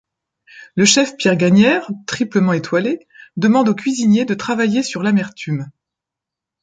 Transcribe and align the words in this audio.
Le 0.73 0.83
chef 0.85 1.15
Pierre 1.15 1.35
Gagnaire, 1.35 1.87
triplement 2.07 2.53
étoilé, 2.53 3.05
demande 3.37 3.69
aux 3.69 3.75
cuisiniers 3.75 4.25
de 4.25 4.33
travailler 4.33 4.81
sur 4.81 5.03
l'amertume. 5.03 5.69